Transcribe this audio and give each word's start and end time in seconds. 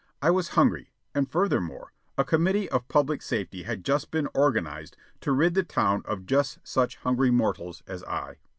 I 0.19 0.31
was 0.31 0.47
hungry, 0.57 0.93
and, 1.13 1.29
furthermore, 1.29 1.93
a 2.17 2.23
committee 2.23 2.67
of 2.71 2.87
public 2.87 3.21
safety 3.21 3.61
had 3.61 3.85
just 3.85 4.09
been 4.09 4.27
organized 4.33 4.97
to 5.19 5.31
rid 5.31 5.53
the 5.53 5.61
town 5.61 6.01
of 6.05 6.25
just 6.25 6.57
such 6.67 6.95
hungry 6.95 7.29
mortals 7.29 7.83
as 7.85 8.03
I. 8.05 8.37